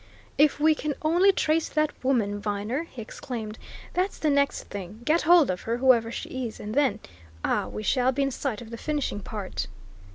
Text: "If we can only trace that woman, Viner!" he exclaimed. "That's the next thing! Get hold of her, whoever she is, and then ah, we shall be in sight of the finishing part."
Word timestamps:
"If 0.39 0.59
we 0.59 0.73
can 0.73 0.95
only 1.03 1.31
trace 1.31 1.69
that 1.69 1.91
woman, 2.03 2.39
Viner!" 2.39 2.85
he 2.89 3.03
exclaimed. 3.03 3.59
"That's 3.93 4.17
the 4.17 4.31
next 4.31 4.63
thing! 4.63 5.01
Get 5.05 5.21
hold 5.21 5.51
of 5.51 5.61
her, 5.69 5.77
whoever 5.77 6.11
she 6.11 6.47
is, 6.47 6.59
and 6.59 6.73
then 6.73 6.99
ah, 7.45 7.67
we 7.67 7.83
shall 7.83 8.11
be 8.11 8.23
in 8.23 8.31
sight 8.31 8.63
of 8.63 8.71
the 8.71 8.77
finishing 8.77 9.19
part." 9.19 9.67